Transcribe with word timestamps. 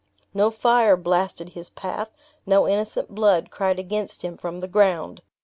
No 0.33 0.49
fire 0.49 0.97
blasted 0.97 1.49
his 1.49 1.69
path; 1.69 2.09
no 2.47 2.67
innocent 2.67 3.13
blood 3.13 3.51
cried 3.51 3.77
against 3.77 4.23
him 4.23 4.35
from 4.35 4.59
the 4.59 4.67
ground! 4.67 5.21